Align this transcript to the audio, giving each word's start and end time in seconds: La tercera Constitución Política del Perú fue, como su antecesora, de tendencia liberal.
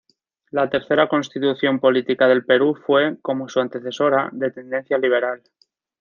La 0.49 0.67
tercera 0.67 1.07
Constitución 1.07 1.79
Política 1.79 2.27
del 2.27 2.43
Perú 2.43 2.73
fue, 2.73 3.17
como 3.21 3.47
su 3.49 3.59
antecesora, 3.59 4.29
de 4.33 4.49
tendencia 4.49 4.97
liberal. 4.97 5.43